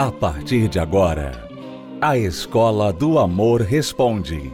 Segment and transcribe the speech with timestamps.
[0.00, 1.46] A partir de agora,
[2.00, 4.50] a Escola do Amor Responde.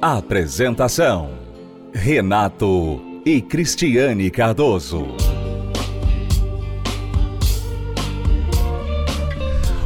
[0.00, 1.32] Apresentação:
[1.92, 5.08] Renato e Cristiane Cardoso.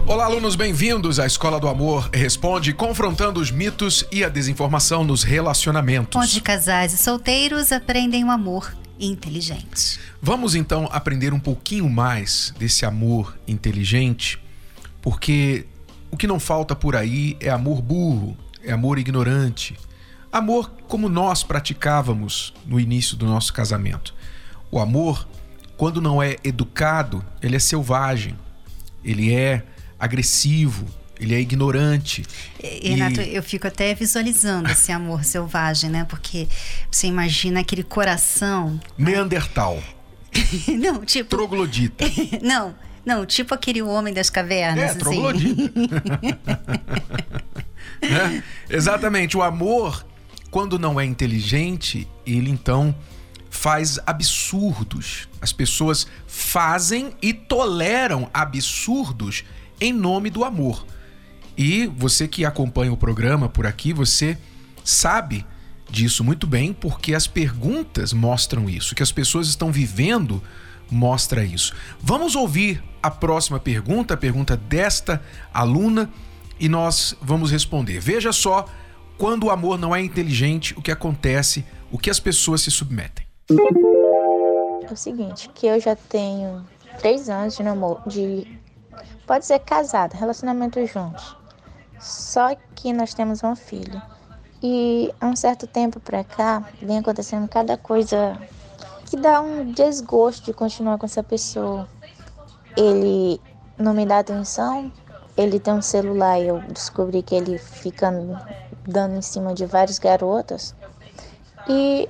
[0.06, 5.22] Olá, alunos, bem-vindos à Escola do Amor Responde, confrontando os mitos e a desinformação nos
[5.22, 6.22] relacionamentos.
[6.22, 9.98] Onde casais e solteiros aprendem o amor inteligente.
[10.20, 14.43] Vamos então aprender um pouquinho mais desse amor inteligente,
[15.04, 15.66] porque
[16.10, 19.76] o que não falta por aí é amor burro, é amor ignorante,
[20.32, 24.14] amor como nós praticávamos no início do nosso casamento.
[24.70, 25.28] O amor,
[25.76, 28.34] quando não é educado, ele é selvagem,
[29.04, 29.62] ele é
[30.00, 30.86] agressivo,
[31.20, 32.24] ele é ignorante.
[32.82, 33.34] Renato, e...
[33.34, 36.06] eu fico até visualizando esse amor selvagem, né?
[36.08, 36.48] Porque
[36.90, 38.80] você imagina aquele coração.
[38.96, 39.82] Neandertal.
[40.80, 41.28] não, tipo.
[41.28, 42.06] Troglodita.
[42.42, 42.74] não,
[43.04, 44.82] não, tipo aquele homem das cavernas.
[44.82, 44.98] É, assim.
[44.98, 45.72] troglodita.
[48.00, 48.42] né?
[48.68, 49.36] Exatamente.
[49.36, 50.04] O amor,
[50.50, 52.94] quando não é inteligente, ele então
[53.50, 55.28] faz absurdos.
[55.40, 59.44] As pessoas fazem e toleram absurdos
[59.80, 60.86] em nome do amor.
[61.56, 64.36] E você que acompanha o programa por aqui, você
[64.82, 65.46] sabe
[65.88, 70.42] disso muito bem, porque as perguntas mostram isso, que as pessoas estão vivendo
[70.90, 71.74] mostra isso.
[72.00, 76.10] Vamos ouvir a próxima pergunta, a pergunta desta aluna,
[76.58, 77.98] e nós vamos responder.
[78.00, 78.66] Veja só,
[79.18, 83.26] quando o amor não é inteligente, o que acontece, o que as pessoas se submetem.
[84.88, 86.64] É o seguinte, que eu já tenho
[86.98, 88.58] três anos de namoro, de
[89.26, 91.36] pode ser casado, relacionamento juntos.
[91.98, 94.02] Só que nós temos uma filha.
[94.62, 98.38] E há um certo tempo pra cá vem acontecendo cada coisa
[99.14, 101.86] que dá um desgosto de continuar com essa pessoa.
[102.76, 103.40] Ele
[103.78, 104.90] não me dá atenção,
[105.36, 108.12] ele tem um celular e eu descobri que ele fica
[108.84, 110.74] dando em cima de várias garotas.
[111.68, 112.08] E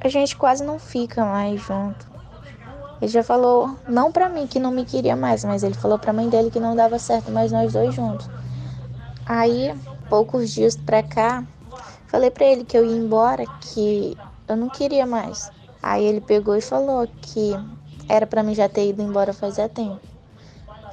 [0.00, 2.06] a gente quase não fica mais junto.
[3.02, 6.12] Ele já falou, não pra mim que não me queria mais, mas ele falou pra
[6.12, 8.30] mãe dele que não dava certo mais nós dois juntos.
[9.26, 9.74] Aí,
[10.08, 11.42] poucos dias pra cá,
[12.06, 15.55] falei pra ele que eu ia embora, que eu não queria mais.
[15.86, 17.52] Aí ele pegou e falou que
[18.08, 20.00] era para mim já ter ido embora fazia tempo.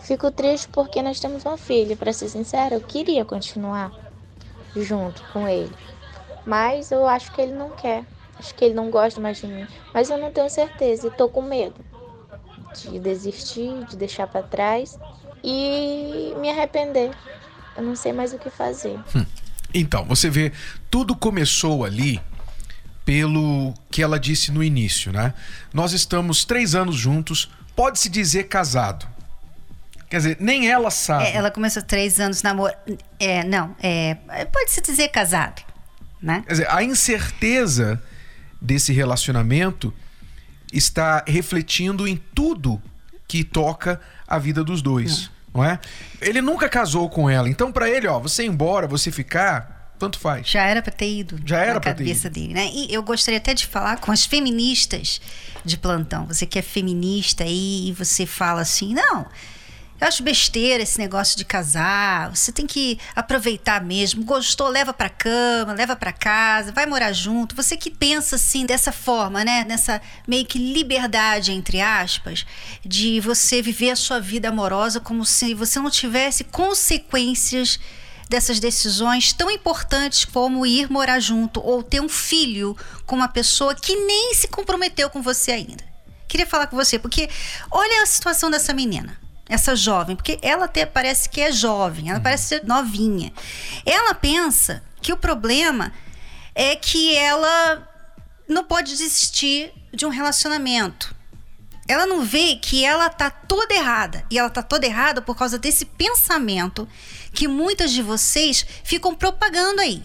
[0.02, 3.92] Fico triste porque nós temos uma filha, para ser sincera, eu queria continuar
[4.76, 5.74] junto com ele.
[6.46, 8.06] Mas eu acho que ele não quer.
[8.38, 9.66] Acho que ele não gosta mais de mim.
[9.92, 11.84] Mas eu não tenho certeza e tô com medo
[12.76, 15.00] de desistir, de deixar para trás
[15.44, 17.10] e me arrepender.
[17.76, 19.00] Eu não sei mais o que fazer.
[19.16, 19.26] Hum.
[19.74, 20.54] Então, você vê,
[20.92, 22.22] tudo começou ali
[23.06, 25.34] pelo que ela disse no início, né?
[25.74, 29.08] Nós estamos três anos juntos, pode-se dizer casado.
[30.10, 31.26] Quer dizer, nem ela sabe.
[31.26, 32.74] É, ela começou três anos namoro.
[33.20, 34.16] É, não, é,
[34.52, 35.62] pode-se dizer casado,
[36.22, 36.44] né?
[36.46, 38.02] Quer dizer, a incerteza
[38.62, 39.94] desse relacionamento
[40.72, 42.82] está refletindo em tudo
[43.28, 45.28] que toca a vida dos dois.
[45.28, 45.80] Não não é?
[46.20, 49.73] Ele nunca casou com ela, então para ele, ó, você ir embora, você ficar,
[50.04, 50.48] tanto faz.
[50.48, 51.40] Já era para ter ido.
[51.46, 52.48] Já era para cabeça ter ido.
[52.48, 52.72] dele, né?
[52.74, 55.22] E eu gostaria até de falar com as feministas
[55.64, 56.26] de plantão.
[56.26, 59.28] Você que é feminista aí e você fala assim, não,
[60.04, 62.36] eu acho besteira esse negócio de casar.
[62.36, 64.26] Você tem que aproveitar mesmo.
[64.26, 67.56] Gostou, leva para cama, leva para casa, vai morar junto.
[67.56, 69.64] Você que pensa assim dessa forma, né?
[69.64, 72.46] Nessa meio que liberdade entre aspas,
[72.84, 77.80] de você viver a sua vida amorosa como se você não tivesse consequências
[78.34, 83.76] dessas decisões tão importantes como ir morar junto ou ter um filho com uma pessoa
[83.76, 85.84] que nem se comprometeu com você ainda.
[86.28, 87.30] Queria falar com você porque
[87.70, 92.18] olha a situação dessa menina essa jovem, porque ela até parece que é jovem, ela
[92.18, 92.24] uhum.
[92.24, 93.32] parece ser novinha.
[93.86, 95.94] Ela pensa que o problema
[96.56, 97.88] é que ela
[98.48, 101.14] não pode desistir de um relacionamento.
[101.88, 104.26] Ela não vê que ela tá toda errada.
[104.32, 106.88] E ela tá toda errada por causa desse pensamento
[107.34, 110.04] que muitas de vocês ficam propagando aí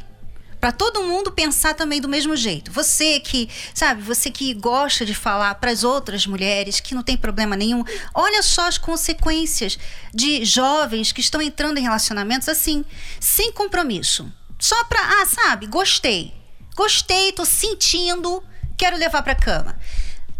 [0.61, 2.73] para todo mundo pensar também do mesmo jeito.
[2.73, 7.17] Você que, sabe, você que gosta de falar para as outras mulheres que não tem
[7.17, 7.85] problema nenhum,
[8.15, 9.79] olha só as consequências
[10.13, 12.85] de jovens que estão entrando em relacionamentos assim,
[13.21, 14.31] sem compromisso.
[14.59, 16.35] Só para, ah, sabe, gostei.
[16.75, 18.43] Gostei, tô sentindo,
[18.77, 19.79] quero levar para cama.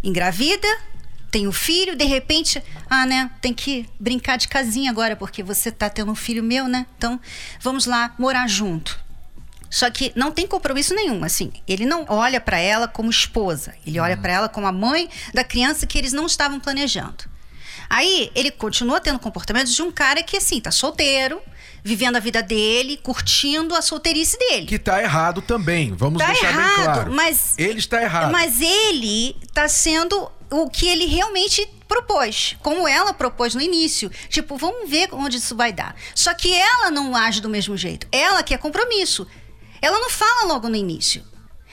[0.03, 0.69] Engravida,
[1.31, 5.43] tem o um filho, de repente, ah, né, tem que brincar de casinha agora porque
[5.43, 6.87] você tá tendo um filho meu, né?
[6.97, 7.21] Então,
[7.61, 8.99] vamos lá morar junto.
[9.71, 11.53] Só que não tem compromisso nenhum, assim.
[11.67, 14.23] Ele não olha para ela como esposa, ele olha uhum.
[14.23, 17.25] para ela como a mãe da criança que eles não estavam planejando.
[17.91, 21.41] Aí ele continua tendo comportamentos de um cara que, assim, tá solteiro,
[21.83, 24.67] vivendo a vida dele, curtindo a solteirice dele.
[24.67, 25.95] Que tá errado também.
[25.95, 27.13] Vamos Tá deixar errado, bem claro.
[27.13, 28.31] mas- ele está errado.
[28.31, 34.11] Mas ele tá sendo o que ele realmente propôs, como ela propôs no início.
[34.29, 35.95] Tipo, vamos ver onde isso vai dar.
[36.15, 38.07] Só que ela não age do mesmo jeito.
[38.13, 39.27] Ela quer compromisso.
[39.81, 41.25] Ela não fala logo no início.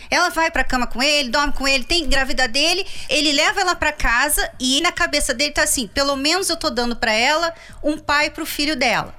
[0.10, 3.76] Ela vai pra cama com ele, dorme com ele, tem grávida dele, ele leva ela
[3.76, 7.54] pra casa e na cabeça dele tá assim: pelo menos eu tô dando pra ela
[7.84, 9.16] um pai pro filho dela.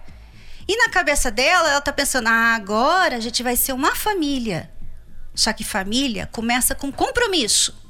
[0.68, 4.70] E na cabeça dela, ela tá pensando: ah, agora a gente vai ser uma família.
[5.34, 7.85] Só que família começa com compromisso.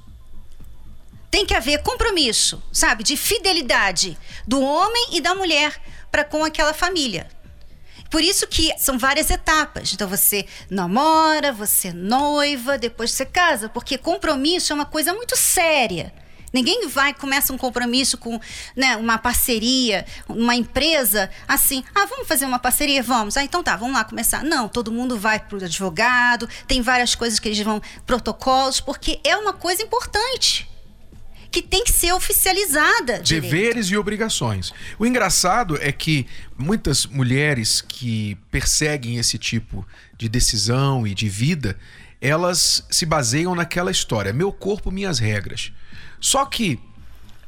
[1.30, 3.02] Tem que haver compromisso, sabe?
[3.02, 5.80] De fidelidade do homem e da mulher
[6.10, 7.28] para com aquela família.
[8.10, 9.92] Por isso que são várias etapas.
[9.92, 16.12] Então você namora, você noiva, depois você casa, porque compromisso é uma coisa muito séria.
[16.52, 18.40] Ninguém vai começa um compromisso com
[18.74, 21.84] né, uma parceria, uma empresa assim.
[21.94, 23.36] Ah, vamos fazer uma parceria, vamos.
[23.36, 24.42] Ah, então tá, vamos lá começar.
[24.42, 26.48] Não, todo mundo vai para o advogado.
[26.66, 30.66] Tem várias coisas que eles vão protocolos, porque é uma coisa importante
[31.50, 33.20] que tem que ser oficializada.
[33.20, 33.50] direito.
[33.50, 34.72] Deveres e obrigações.
[34.98, 36.26] O engraçado é que
[36.56, 41.78] muitas mulheres que perseguem esse tipo de decisão e de vida,
[42.20, 45.72] elas se baseiam naquela história: meu corpo, minhas regras.
[46.20, 46.78] Só que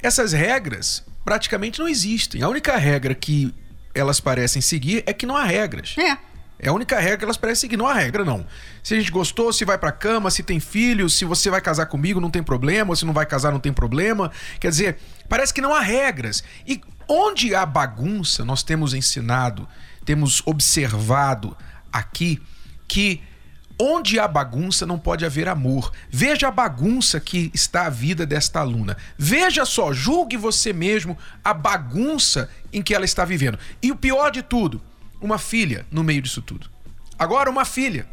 [0.02, 2.42] essas regras praticamente não existem.
[2.42, 3.54] A única regra que
[3.94, 5.94] elas parecem seguir é que não há regras.
[5.98, 6.16] É.
[6.58, 7.76] É a única regra que elas parecem seguir.
[7.76, 8.44] Não há regra, não.
[8.82, 11.86] Se a gente gostou, se vai pra cama, se tem filho, se você vai casar
[11.86, 14.30] comigo, não tem problema, se não vai casar, não tem problema.
[14.58, 16.42] Quer dizer, parece que não há regras.
[16.66, 19.68] E onde há bagunça, nós temos ensinado,
[20.04, 21.56] temos observado
[21.92, 22.40] aqui
[22.88, 23.22] que
[23.80, 25.92] onde há bagunça não pode haver amor.
[26.10, 28.96] Veja a bagunça que está a vida desta aluna.
[29.16, 33.58] Veja só, julgue você mesmo a bagunça em que ela está vivendo.
[33.80, 34.82] E o pior de tudo,
[35.20, 36.70] uma filha no meio disso tudo.
[37.18, 38.06] Agora, uma filha.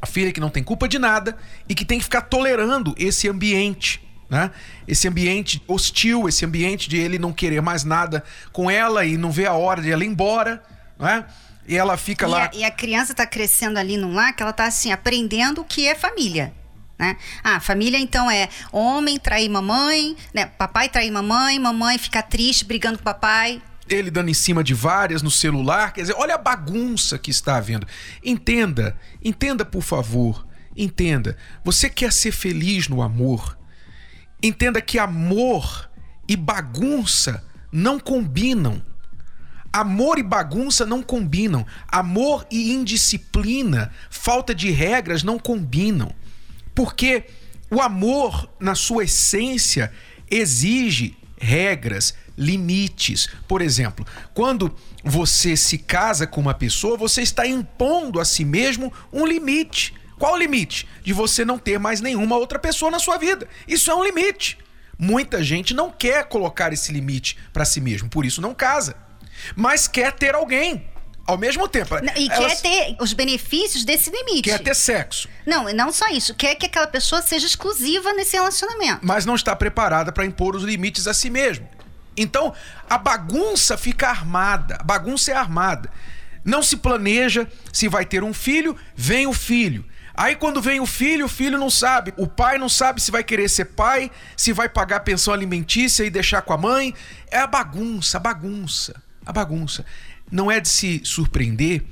[0.00, 1.36] A filha que não tem culpa de nada
[1.68, 4.00] e que tem que ficar tolerando esse ambiente.
[4.30, 4.50] Né?
[4.86, 8.22] Esse ambiente hostil, esse ambiente de ele não querer mais nada
[8.52, 10.62] com ela e não ver a hora de ela ir embora.
[10.98, 11.24] Né?
[11.66, 12.44] E ela fica E lá.
[12.44, 15.64] a, e a criança tá crescendo ali num lar que ela tá assim, aprendendo o
[15.64, 16.54] que é família.
[16.98, 17.16] Né?
[17.42, 20.46] Ah, família então é homem trair mamãe, né?
[20.46, 23.60] Papai trair mamãe, mamãe ficar triste brigando com o papai.
[23.90, 25.92] Ele dando em cima de várias no celular.
[25.92, 27.86] Quer dizer, olha a bagunça que está havendo.
[28.24, 30.46] Entenda, entenda por favor,
[30.76, 31.36] entenda.
[31.64, 33.58] Você quer ser feliz no amor?
[34.42, 35.90] Entenda que amor
[36.28, 38.82] e bagunça não combinam.
[39.72, 41.66] Amor e bagunça não combinam.
[41.86, 46.12] Amor e indisciplina, falta de regras não combinam.
[46.74, 47.24] Porque
[47.70, 49.92] o amor, na sua essência,
[50.30, 53.28] exige regras, limites.
[53.48, 54.74] Por exemplo, quando
[55.04, 59.94] você se casa com uma pessoa, você está impondo a si mesmo um limite.
[60.18, 60.86] Qual o limite?
[61.02, 63.48] De você não ter mais nenhuma outra pessoa na sua vida.
[63.66, 64.58] Isso é um limite.
[64.98, 68.94] Muita gente não quer colocar esse limite para si mesmo, por isso não casa.
[69.56, 70.84] Mas quer ter alguém
[71.26, 71.94] ao mesmo tempo.
[72.16, 74.42] E Elas- quer ter os benefícios desse limite.
[74.42, 76.34] quer ter sexo, Não, e não só isso.
[76.34, 78.98] Quer que aquela pessoa seja exclusiva nesse relacionamento.
[79.02, 81.66] mas não está preparada para impor os limites a si mesmo.
[82.16, 82.52] Então,
[82.88, 84.76] a bagunça fica armada.
[84.80, 85.90] A bagunça é armada.
[86.44, 89.84] Não se planeja se vai ter um filho, vem o filho.
[90.14, 92.12] Aí quando vem o filho, o filho não sabe.
[92.16, 96.10] O pai não sabe se vai querer ser pai, se vai pagar pensão alimentícia e
[96.10, 96.94] deixar com a mãe.
[97.30, 99.84] É a bagunça, a bagunça, a bagunça.
[100.30, 101.84] Não é de se surpreender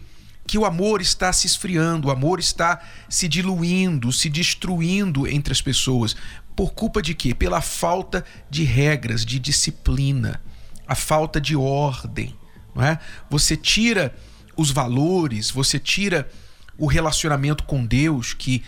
[0.47, 5.61] que o amor está se esfriando, o amor está se diluindo, se destruindo entre as
[5.61, 6.17] pessoas.
[6.59, 7.37] Por culpa de quê?
[7.37, 10.43] Pela falta de regras, de disciplina,
[10.88, 12.37] a falta de ordem.
[12.75, 12.99] Não é?
[13.31, 14.12] Você tira
[14.57, 16.29] os valores, você tira
[16.77, 18.65] o relacionamento com Deus que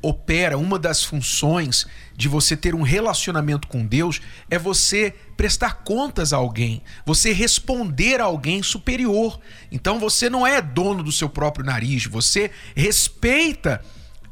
[0.00, 6.32] opera, uma das funções de você ter um relacionamento com Deus é você prestar contas
[6.32, 9.38] a alguém, você responder a alguém superior.
[9.70, 13.84] Então você não é dono do seu próprio nariz, você respeita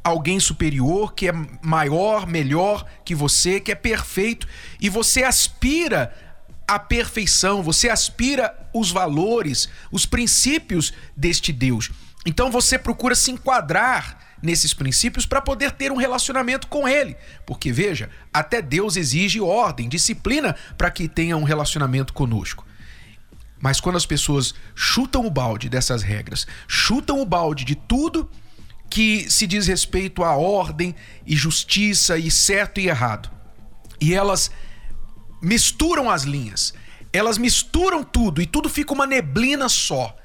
[0.04, 1.32] alguém superior que é
[1.62, 4.46] maior, melhor que você, que é perfeito
[4.78, 6.14] e você aspira
[6.68, 11.90] à perfeição, você aspira os valores, os princípios deste Deus.
[12.26, 17.16] Então você procura se enquadrar nesses princípios para poder ter um relacionamento com ele.
[17.46, 22.66] Porque veja, até Deus exige ordem, disciplina para que tenha um relacionamento conosco.
[23.58, 28.30] Mas quando as pessoas chutam o balde dessas regras, chutam o balde de tudo
[28.94, 30.94] que se diz respeito à ordem
[31.26, 33.28] e justiça e certo e errado,
[34.00, 34.52] e elas
[35.42, 36.72] misturam as linhas,
[37.12, 40.16] elas misturam tudo e tudo fica uma neblina só.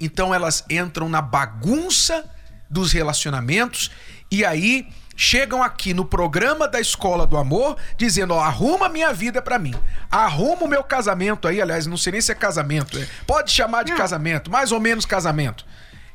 [0.00, 2.28] Então elas entram na bagunça
[2.68, 3.92] dos relacionamentos
[4.28, 9.40] e aí chegam aqui no programa da Escola do Amor dizendo: ó, arruma minha vida
[9.40, 9.74] para mim.
[10.10, 12.98] Arruma o meu casamento aí, aliás, não sei nem se é casamento.
[12.98, 13.98] É, pode chamar de não.
[13.98, 15.64] casamento, mais ou menos casamento.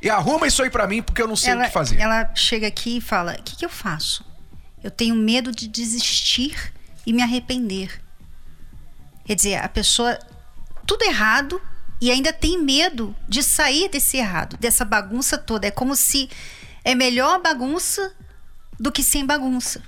[0.02, 2.00] E arruma isso aí para mim porque eu não sei ela, o que fazer.
[2.00, 4.26] Ela chega aqui e fala: o que, que eu faço?
[4.84, 6.74] Eu tenho medo de desistir
[7.06, 8.02] e me arrepender.
[9.26, 10.18] Quer dizer, a pessoa
[10.88, 11.62] tudo errado
[12.02, 15.68] e ainda tem medo de sair desse errado, dessa bagunça toda.
[15.68, 16.30] É como se
[16.84, 18.14] é melhor bagunça
[18.80, 19.84] do que sem bagunça.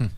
[0.00, 0.08] Hum.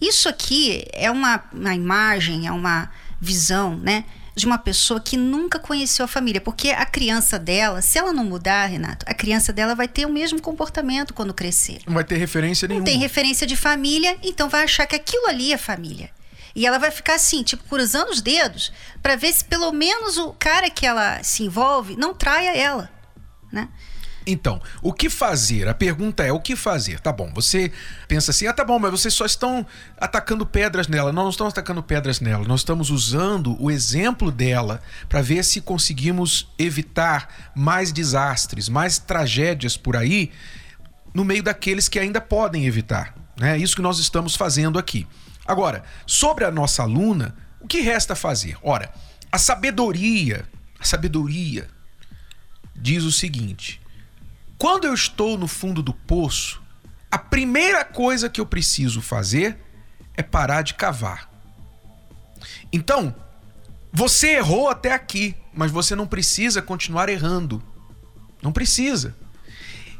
[0.00, 4.04] Isso aqui é uma, uma imagem, é uma visão, né?
[4.34, 8.24] De uma pessoa que nunca conheceu a família, porque a criança dela, se ela não
[8.24, 11.80] mudar, Renato, a criança dela vai ter o mesmo comportamento quando crescer.
[11.86, 12.84] Não vai ter referência nenhuma.
[12.84, 16.10] Não tem referência de família, então vai achar que aquilo ali é família.
[16.54, 18.72] E ela vai ficar assim, tipo, cruzando os dedos
[19.02, 22.90] para ver se pelo menos o cara que ela se envolve não traia ela,
[23.52, 23.68] né?
[24.26, 25.66] Então, o que fazer?
[25.68, 27.00] A pergunta é: o que fazer?
[27.00, 27.72] Tá bom, você
[28.06, 31.12] pensa assim, ah, tá bom, mas vocês só estão atacando pedras nela.
[31.12, 35.60] Nós não estamos atacando pedras nela, nós estamos usando o exemplo dela para ver se
[35.60, 40.30] conseguimos evitar mais desastres, mais tragédias por aí,
[41.14, 43.14] no meio daqueles que ainda podem evitar.
[43.38, 43.56] Né?
[43.56, 45.06] É isso que nós estamos fazendo aqui.
[45.46, 48.56] Agora, sobre a nossa aluna, o que resta fazer?
[48.62, 48.92] Ora,
[49.32, 50.44] a sabedoria,
[50.78, 51.68] a sabedoria
[52.76, 53.79] diz o seguinte:
[54.60, 56.60] quando eu estou no fundo do poço,
[57.10, 59.56] a primeira coisa que eu preciso fazer
[60.14, 61.30] é parar de cavar.
[62.70, 63.14] Então,
[63.90, 67.62] você errou até aqui, mas você não precisa continuar errando.
[68.42, 69.16] Não precisa.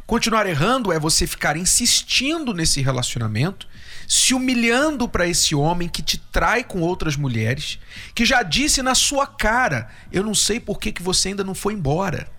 [0.06, 3.66] Continuar errando é você ficar insistindo nesse relacionamento,
[4.06, 7.78] se humilhando para esse homem que te trai com outras mulheres,
[8.14, 11.54] que já disse na sua cara: Eu não sei por que, que você ainda não
[11.54, 12.30] foi embora.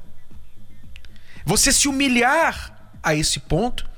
[1.45, 3.89] Você se humilhar a esse ponto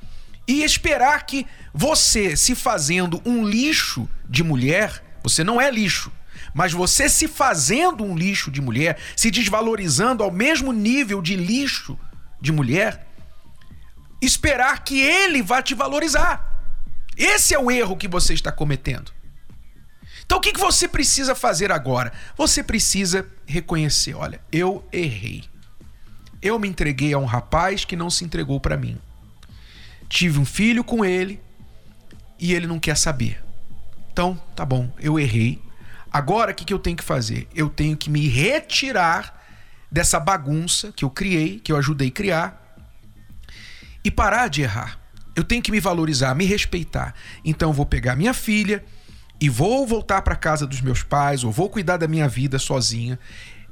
[0.46, 6.12] e esperar que você, se fazendo um lixo de mulher, você não é lixo,
[6.52, 11.98] mas você se fazendo um lixo de mulher, se desvalorizando ao mesmo nível de lixo
[12.40, 13.06] de mulher,
[14.20, 16.52] esperar que ele vá te valorizar.
[17.16, 19.12] Esse é o erro que você está cometendo.
[20.24, 22.12] Então o que você precisa fazer agora?
[22.36, 25.44] Você precisa reconhecer: olha, eu errei.
[26.44, 28.98] Eu me entreguei a um rapaz que não se entregou para mim.
[30.10, 31.40] Tive um filho com ele
[32.38, 33.42] e ele não quer saber.
[34.12, 35.58] Então, tá bom, eu errei.
[36.12, 37.48] Agora o que, que eu tenho que fazer?
[37.54, 39.42] Eu tenho que me retirar
[39.90, 42.78] dessa bagunça que eu criei, que eu ajudei a criar,
[44.04, 45.00] e parar de errar.
[45.34, 47.14] Eu tenho que me valorizar, me respeitar.
[47.42, 48.84] Então eu vou pegar minha filha
[49.40, 53.18] e vou voltar para casa dos meus pais, ou vou cuidar da minha vida sozinha.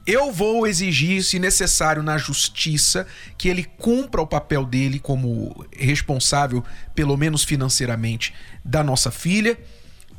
[0.07, 3.07] Eu vou exigir, se necessário, na justiça,
[3.39, 9.59] que ele cumpra o papel dele como responsável, pelo menos financeiramente, da nossa filha.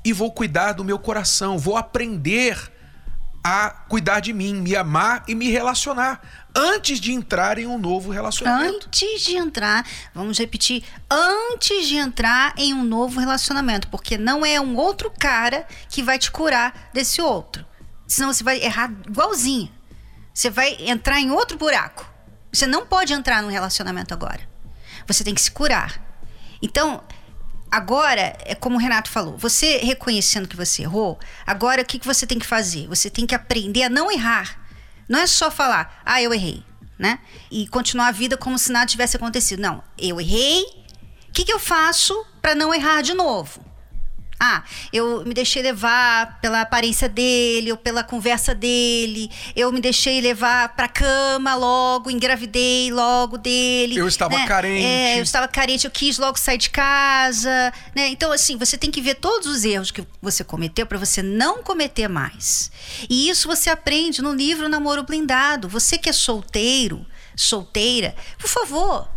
[0.05, 2.71] E vou cuidar do meu coração, vou aprender
[3.43, 6.21] a cuidar de mim, me amar e me relacionar
[6.55, 8.87] antes de entrar em um novo relacionamento.
[8.87, 14.61] Antes de entrar, vamos repetir, antes de entrar em um novo relacionamento, porque não é
[14.61, 17.65] um outro cara que vai te curar desse outro.
[18.07, 19.71] Senão você vai errar igualzinho.
[20.33, 22.11] Você vai entrar em outro buraco.
[22.51, 24.41] Você não pode entrar num relacionamento agora.
[25.07, 26.01] Você tem que se curar.
[26.61, 27.03] Então,
[27.71, 32.05] agora, é como o Renato falou, você reconhecendo que você errou, agora o que, que
[32.05, 32.87] você tem que fazer?
[32.87, 34.59] Você tem que aprender a não errar.
[35.09, 36.63] Não é só falar, ah, eu errei,
[36.97, 37.19] né?
[37.51, 39.59] E continuar a vida como se nada tivesse acontecido.
[39.59, 40.63] Não, eu errei.
[41.27, 43.72] O que, que eu faço para não errar de novo?
[44.45, 49.31] Ah, eu me deixei levar pela aparência dele ou pela conversa dele.
[49.55, 53.95] Eu me deixei levar pra cama logo, engravidei logo dele.
[53.97, 54.45] Eu estava né?
[54.45, 54.83] carente.
[54.83, 58.09] É, eu estava carente, eu quis logo sair de casa, né?
[58.09, 61.63] Então, assim, você tem que ver todos os erros que você cometeu para você não
[61.63, 62.69] cometer mais.
[63.09, 65.69] E isso você aprende no livro Namoro Blindado.
[65.69, 69.07] Você que é solteiro, solteira, por favor,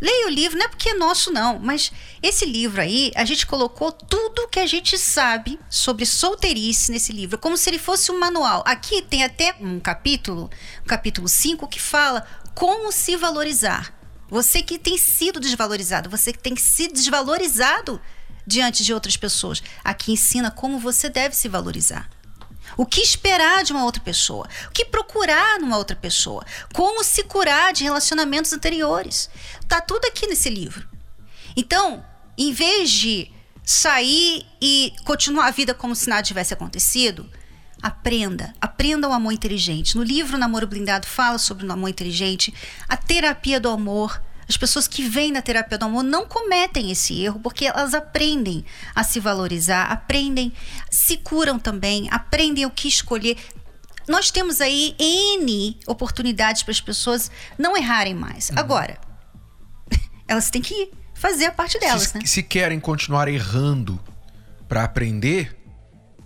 [0.00, 1.92] Leia o livro, não é porque é nosso, não, mas
[2.22, 7.38] esse livro aí, a gente colocou tudo que a gente sabe sobre solteirice nesse livro,
[7.38, 8.62] como se ele fosse um manual.
[8.66, 10.50] Aqui tem até um capítulo,
[10.86, 13.94] capítulo 5, que fala como se valorizar.
[14.30, 18.00] Você que tem sido desvalorizado, você que tem se desvalorizado
[18.46, 19.62] diante de outras pessoas.
[19.84, 22.08] Aqui ensina como você deve se valorizar.
[22.80, 24.48] O que esperar de uma outra pessoa?
[24.68, 26.46] O que procurar numa outra pessoa?
[26.72, 29.28] Como se curar de relacionamentos anteriores?
[29.68, 30.88] Tá tudo aqui nesse livro.
[31.54, 32.02] Então,
[32.38, 33.30] em vez de
[33.62, 37.30] sair e continuar a vida como se nada tivesse acontecido,
[37.82, 39.96] Aprenda, aprenda o amor inteligente.
[39.96, 42.52] No livro Namoro Blindado fala sobre o amor inteligente,
[42.86, 44.22] a terapia do amor.
[44.50, 48.64] As pessoas que vêm na terapia do amor não cometem esse erro porque elas aprendem
[48.92, 50.52] a se valorizar, aprendem,
[50.90, 53.36] se curam também, aprendem o que escolher.
[54.08, 58.50] Nós temos aí N oportunidades para as pessoas não errarem mais.
[58.50, 58.58] Uhum.
[58.58, 58.98] Agora,
[60.26, 62.26] elas têm que fazer a parte delas, se, né?
[62.26, 64.00] Se querem continuar errando
[64.68, 65.56] para aprender,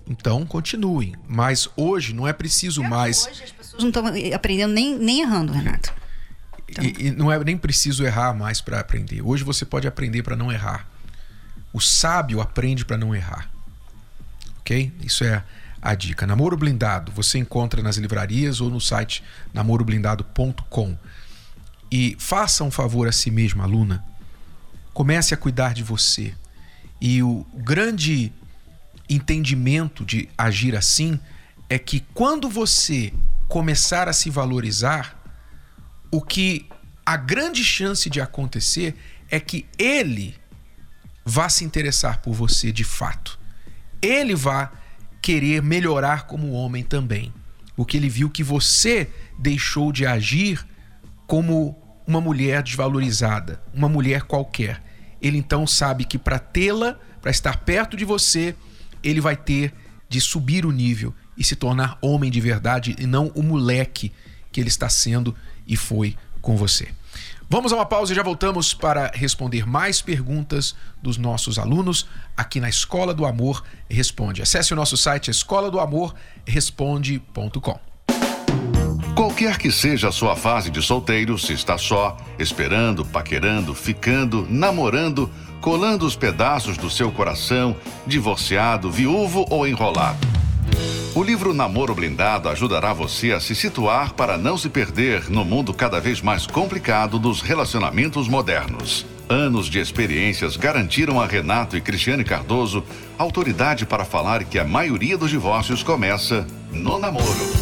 [0.09, 1.15] então continuem.
[1.29, 3.27] Mas hoje não é preciso é mais.
[3.27, 6.04] Hoje as pessoas não estão aprendendo nem, nem errando, Renato.
[6.75, 6.85] Então.
[6.85, 9.23] E, e, não é nem preciso errar mais para aprender.
[9.23, 10.89] Hoje você pode aprender para não errar.
[11.73, 13.49] O sábio aprende para não errar.
[14.61, 14.93] Ok?
[15.03, 15.43] Isso é
[15.81, 16.27] a dica.
[16.27, 20.97] Namoro Blindado você encontra nas livrarias ou no site namoroblindado.com.
[21.93, 24.05] E faça um favor a si mesma, aluna.
[24.93, 26.35] Comece a cuidar de você.
[27.01, 28.33] E o grande
[29.09, 31.21] entendimento de agir assim
[31.69, 33.13] é que quando você
[33.49, 35.24] começar a se valorizar,
[36.15, 36.69] o que
[37.05, 38.95] a grande chance de acontecer
[39.29, 40.37] é que ele
[41.25, 43.37] vá se interessar por você de fato.
[44.01, 44.71] Ele vai
[45.21, 47.35] querer melhorar como homem também.
[47.75, 50.65] Porque ele viu que você deixou de agir
[51.27, 54.81] como uma mulher desvalorizada, uma mulher qualquer.
[55.21, 58.55] Ele então sabe que para tê-la, para estar perto de você,
[59.03, 59.75] ele vai ter
[60.09, 64.13] de subir o nível e se tornar homem de verdade e não o moleque
[64.53, 65.35] que ele está sendo
[65.67, 66.89] e foi com você.
[67.49, 72.07] Vamos a uma pausa e já voltamos para responder mais perguntas dos nossos alunos
[72.37, 74.43] aqui na Escola do Amor Responde.
[74.43, 76.15] Acesse o nosso site escola do amor
[76.47, 77.79] responde.com.
[79.15, 85.31] Qualquer que seja a sua fase de solteiro, se está só, esperando, paquerando, ficando, namorando,
[85.61, 90.19] colando os pedaços do seu coração, divorciado, viúvo ou enrolado.
[91.15, 95.73] O livro Namoro Blindado ajudará você a se situar para não se perder no mundo
[95.73, 99.07] cada vez mais complicado dos relacionamentos modernos.
[99.29, 102.83] Anos de experiências garantiram a Renato e Cristiane Cardoso
[103.17, 107.53] autoridade para falar que a maioria dos divórcios começa no namoro.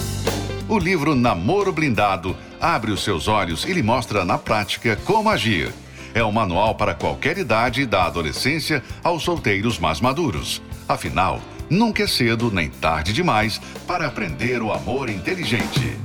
[0.67, 5.71] O livro Namoro Blindado abre os seus olhos e lhe mostra na prática como agir.
[6.15, 10.63] É um manual para qualquer idade, da adolescência aos solteiros mais maduros.
[10.89, 11.41] Afinal,
[11.73, 15.97] Nunca é cedo nem tarde demais para aprender o amor inteligente.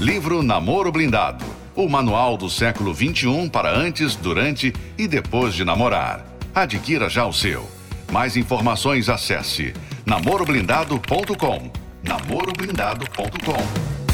[0.00, 1.44] Livro Namoro Blindado.
[1.76, 6.24] O manual do século 21 para antes, durante e depois de namorar.
[6.54, 7.68] Adquira já o seu.
[8.10, 9.74] Mais informações acesse
[10.06, 11.70] namoroblindado.com.
[12.02, 14.08] namoroblindado.com.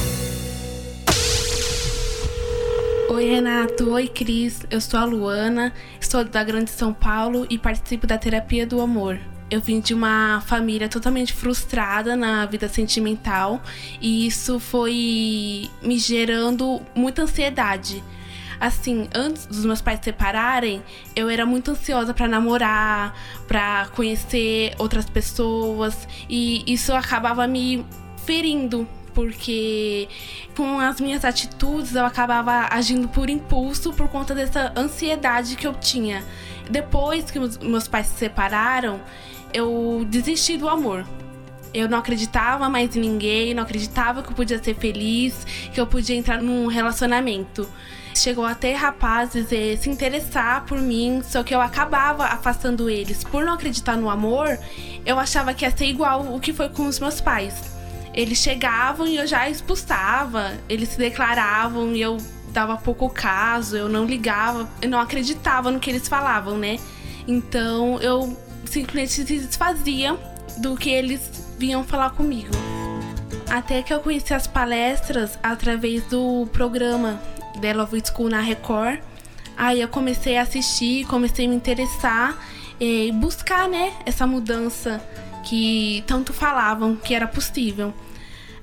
[3.15, 3.91] Oi, Renato.
[3.91, 4.67] Oi, Cris.
[4.69, 9.21] Eu sou a Luana, sou da Grande São Paulo e participo da Terapia do Amor
[9.51, 13.61] eu vim de uma família totalmente frustrada na vida sentimental
[14.01, 18.03] e isso foi me gerando muita ansiedade.
[18.61, 20.83] Assim, antes dos meus pais se separarem,
[21.17, 23.17] eu era muito ansiosa para namorar,
[23.49, 27.85] para conhecer outras pessoas e isso acabava me
[28.25, 30.09] ferindo porque
[30.57, 35.75] com as minhas atitudes eu acabava agindo por impulso por conta dessa ansiedade que eu
[35.75, 36.25] tinha.
[36.71, 39.01] Depois que meus pais se separaram,
[39.53, 41.05] eu desisti do amor.
[41.73, 45.87] Eu não acreditava mais em ninguém, não acreditava que eu podia ser feliz, que eu
[45.87, 47.69] podia entrar num relacionamento.
[48.13, 53.23] Chegou até rapazes eh, se interessar por mim, só que eu acabava afastando eles.
[53.23, 54.59] Por não acreditar no amor,
[55.07, 57.55] eu achava que ia ser igual o que foi com os meus pais.
[58.13, 62.17] Eles chegavam e eu já expulsava, eles se declaravam e eu
[62.53, 66.79] dava pouco caso, eu não ligava, eu não acreditava no que eles falavam, né?
[67.29, 68.37] Então eu
[68.71, 70.17] simplesmente se desfazia
[70.59, 72.51] do que eles vinham falar comigo.
[73.49, 77.21] Até que eu conheci as palestras através do programa
[77.61, 79.01] The Love School na Record.
[79.57, 82.39] Aí eu comecei a assistir, comecei a me interessar
[82.79, 85.01] e buscar, né, essa mudança
[85.45, 87.93] que tanto falavam que era possível.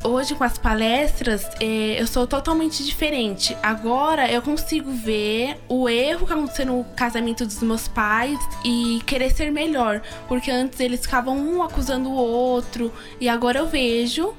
[0.03, 3.57] Hoje, com as palestras, é, eu sou totalmente diferente.
[3.63, 9.31] Agora eu consigo ver o erro que aconteceu no casamento dos meus pais e querer
[9.31, 10.01] ser melhor.
[10.27, 12.93] Porque antes eles ficavam um acusando o outro.
[13.19, 14.33] E agora eu vejo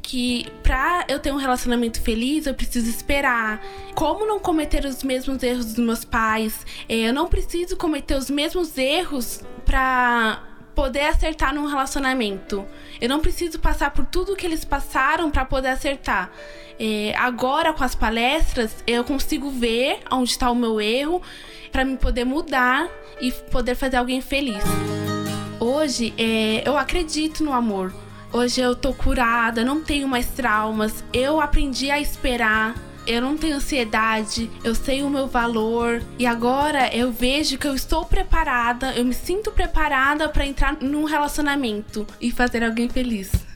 [0.00, 3.60] que pra eu ter um relacionamento feliz, eu preciso esperar.
[3.94, 6.64] Como não cometer os mesmos erros dos meus pais?
[6.88, 12.64] É, eu não preciso cometer os mesmos erros pra poder acertar num relacionamento.
[13.00, 16.30] Eu não preciso passar por tudo que eles passaram para poder acertar.
[16.78, 21.20] É, agora, com as palestras, eu consigo ver onde está o meu erro
[21.70, 22.88] para me poder mudar
[23.20, 24.62] e poder fazer alguém feliz.
[25.58, 27.92] Hoje, é, eu acredito no amor.
[28.32, 31.04] Hoje eu tô curada, não tenho mais traumas.
[31.12, 32.74] Eu aprendi a esperar.
[33.06, 37.74] Eu não tenho ansiedade, eu sei o meu valor e agora eu vejo que eu
[37.74, 43.49] estou preparada, eu me sinto preparada para entrar num relacionamento e fazer alguém feliz.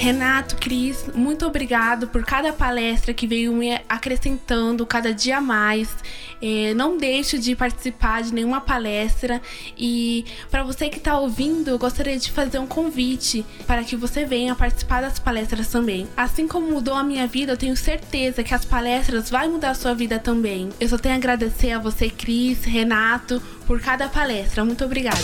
[0.00, 5.94] Renato, Cris, muito obrigado por cada palestra que veio me acrescentando cada dia mais.
[6.40, 9.42] É, não deixe de participar de nenhuma palestra.
[9.76, 14.24] E para você que está ouvindo, eu gostaria de fazer um convite para que você
[14.24, 16.08] venha participar das palestras também.
[16.16, 19.74] Assim como mudou a minha vida, eu tenho certeza que as palestras vão mudar a
[19.74, 20.70] sua vida também.
[20.80, 24.64] Eu só tenho a agradecer a você, Cris, Renato, por cada palestra.
[24.64, 25.18] Muito obrigada.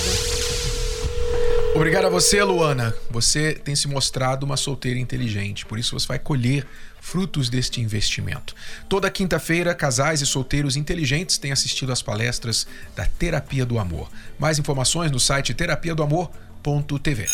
[1.77, 2.95] Obrigado a você, Luana.
[3.11, 6.67] Você tem se mostrado uma solteira inteligente, por isso você vai colher
[7.03, 8.55] frutos deste investimento.
[8.89, 14.11] Toda quinta-feira, casais e solteiros inteligentes têm assistido às palestras da Terapia do Amor.
[14.39, 17.27] Mais informações no site terapia do amor.tv.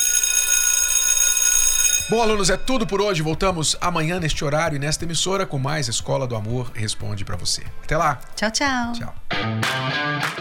[2.12, 3.22] Bom, alunos, é tudo por hoje.
[3.22, 7.62] Voltamos amanhã neste horário e nesta emissora com mais Escola do Amor Responde para você.
[7.82, 8.20] Até lá.
[8.36, 8.92] Tchau, tchau.
[8.92, 9.14] Tchau.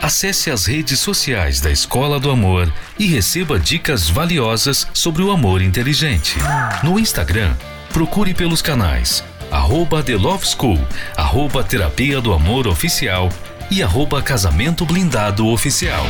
[0.02, 5.62] Acesse as redes sociais da Escola do Amor e receba dicas valiosas sobre o amor
[5.62, 6.36] inteligente.
[6.84, 7.56] No Instagram,
[7.94, 10.80] procure pelos canais arroba The Love School,
[11.16, 13.30] arroba Terapia do Amor Oficial
[13.70, 16.04] e arroba Casamento Blindado Oficial.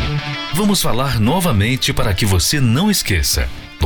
[0.56, 3.48] Vamos falar novamente para que você não esqueça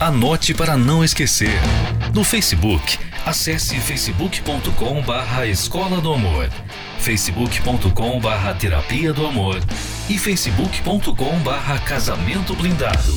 [0.00, 1.60] Anote para não esquecer.
[2.14, 6.48] No Facebook, acesse facebook.com barra Escola do Amor
[6.98, 9.60] facebook.com barra terapia do amor
[10.08, 13.14] e facebook.com barra casamento blindado.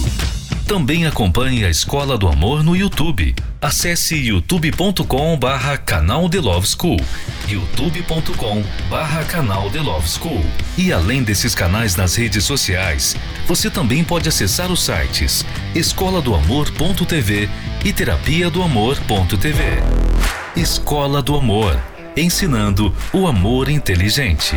[0.68, 3.36] Também acompanhe a Escola do Amor no YouTube.
[3.62, 7.02] Acesse youtube.com barra canal The Love School,
[7.50, 10.42] youtube.com barra canal The Love School.
[10.78, 16.36] E além desses canais nas redes sociais, você também pode acessar os sites escola do
[16.36, 17.50] amor.tv
[17.86, 19.64] e terapia do amor.tv.
[20.56, 21.80] Escola do Amor
[22.16, 24.56] ensinando o amor inteligente.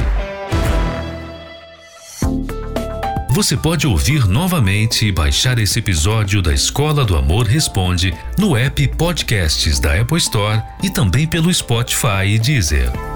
[3.31, 8.87] Você pode ouvir novamente e baixar esse episódio da Escola do Amor Responde no app
[8.97, 13.14] Podcasts da Apple Store e também pelo Spotify e Deezer.